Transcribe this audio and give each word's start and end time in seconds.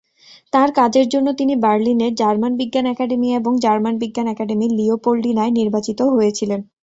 তাঁর 0.53 0.69
কাজের 0.75 1.07
জন্য, 1.09 1.27
তিনি 1.39 1.53
বার্লিনের 1.57 2.13
জার্মান 2.15 2.53
বিজ্ঞান 2.57 2.85
একাডেমি 2.87 3.29
এবং 3.35 3.51
জার্মান 3.63 3.95
বিজ্ঞান 4.01 4.27
একাডেমি 4.27 4.65
লিওপল্ডিনায় 4.77 5.53
নির্বাচিত 5.59 5.99
হয়েছিলেন। 6.13 6.59